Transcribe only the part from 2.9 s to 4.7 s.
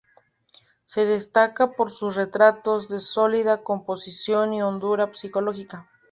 sólida composición y